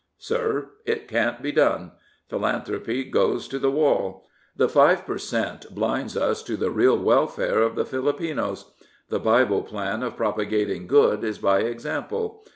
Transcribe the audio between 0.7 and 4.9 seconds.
it can't be done. Philanthropy goes to the wall. The